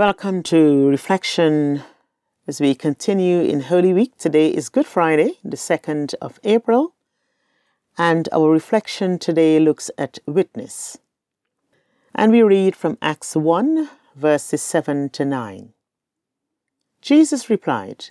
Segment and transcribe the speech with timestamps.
[0.00, 1.82] Welcome to Reflection
[2.48, 4.16] as we continue in Holy Week.
[4.16, 6.94] Today is Good Friday, the 2nd of April,
[7.98, 10.96] and our reflection today looks at witness.
[12.14, 15.74] And we read from Acts 1, verses 7 to 9.
[17.02, 18.06] Jesus replied,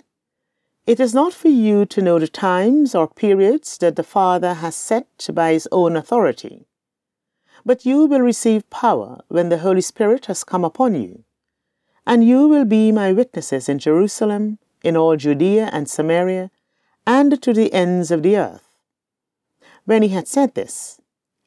[0.86, 4.76] It is not for you to know the times or periods that the Father has
[4.76, 6.68] set by his own authority,
[7.66, 11.24] but you will receive power when the Holy Spirit has come upon you
[12.06, 16.50] and you will be my witnesses in Jerusalem, in all Judea and Samaria,
[17.06, 18.76] and to the ends of the earth.
[19.84, 21.00] When he had said this,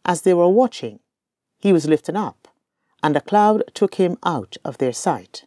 [0.05, 0.99] as they were watching,
[1.59, 2.47] he was lifted up,
[3.01, 5.45] and a cloud took him out of their sight.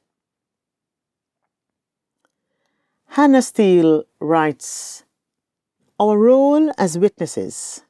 [3.10, 5.04] Hannah Steele writes
[5.98, 7.82] Our role as witnesses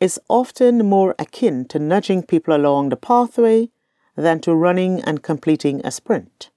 [0.00, 3.68] is often more akin to nudging people along the pathway
[4.16, 6.50] than to running and completing a sprint.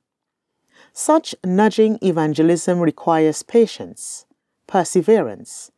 [0.92, 4.26] Such nudging evangelism requires patience,
[4.68, 5.72] perseverance,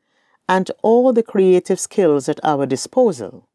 [0.48, 3.48] and all the creative skills at our disposal.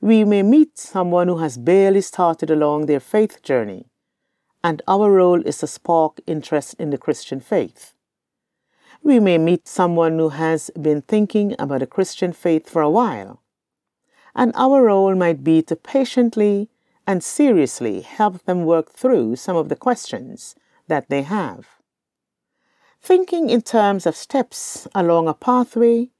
[0.00, 3.86] We may meet someone who has barely started along their faith journey,
[4.62, 7.94] and our role is to spark interest in the Christian faith.
[9.02, 13.42] We may meet someone who has been thinking about the Christian faith for a while,
[14.34, 16.68] and our role might be to patiently
[17.06, 20.54] and seriously help them work through some of the questions
[20.88, 21.66] that they have.
[23.02, 26.10] Thinking in terms of steps along a pathway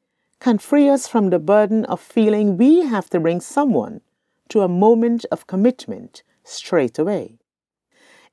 [0.40, 4.02] can free us from the burden of feeling we have to bring someone
[4.50, 7.38] to a moment of commitment straight away.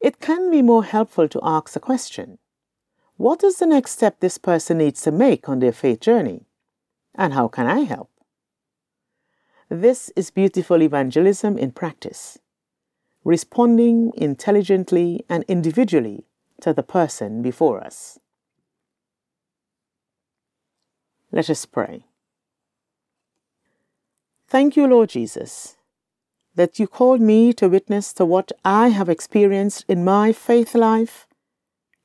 [0.02, 2.38] It can be more helpful to ask the question
[3.16, 6.48] What is the next step this person needs to make on their faith journey?
[7.16, 8.11] And how can I help?
[9.72, 12.38] This is beautiful evangelism in practice,
[13.24, 16.26] responding intelligently and individually
[16.60, 18.20] to the person before us.
[21.32, 22.04] Let us pray.
[24.50, 25.78] Thank you, Lord Jesus,
[26.54, 31.28] that you called me to witness to what I have experienced in my faith life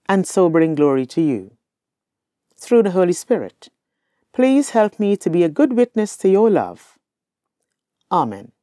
[0.08, 1.56] and so bring glory to you.
[2.56, 3.70] Through the Holy Spirit,
[4.32, 6.95] please help me to be a good witness to your love.
[8.10, 8.55] Amen.